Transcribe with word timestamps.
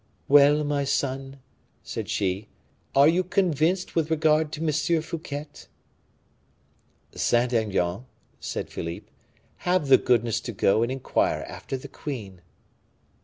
"Well, 0.27 0.63
my 0.63 0.83
son," 0.83 1.37
said 1.83 2.09
she, 2.09 2.47
"are 2.95 3.07
you 3.07 3.23
convinced 3.23 3.93
with 3.93 4.09
regard 4.09 4.51
to 4.53 4.59
M. 4.95 5.01
Fouquet?" 5.03 5.45
"Saint 7.13 7.53
Aignan," 7.53 8.05
said 8.39 8.71
Philippe, 8.71 9.11
"have 9.57 9.89
the 9.89 9.99
goodness 9.99 10.39
to 10.41 10.53
go 10.53 10.81
and 10.81 10.91
inquire 10.91 11.45
after 11.47 11.77
the 11.77 11.87
queen." 11.87 12.41